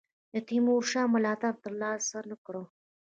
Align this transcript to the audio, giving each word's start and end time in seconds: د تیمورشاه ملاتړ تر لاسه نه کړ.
د 0.33 0.35
تیمورشاه 0.47 1.11
ملاتړ 1.13 1.53
تر 1.63 1.73
لاسه 1.81 2.19
نه 2.29 2.35
کړ. 2.45 2.55